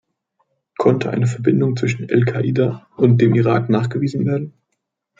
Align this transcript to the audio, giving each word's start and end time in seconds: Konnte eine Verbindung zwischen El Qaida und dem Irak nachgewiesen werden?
Konnte 0.79 1.11
eine 1.11 1.27
Verbindung 1.27 1.77
zwischen 1.77 2.09
El 2.09 2.25
Qaida 2.25 2.87
und 2.97 3.21
dem 3.21 3.35
Irak 3.35 3.69
nachgewiesen 3.69 4.25
werden? 4.25 4.51